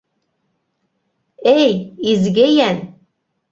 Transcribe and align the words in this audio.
Эй, 1.53 1.77
изге 2.15 2.49
йән! 2.57 2.83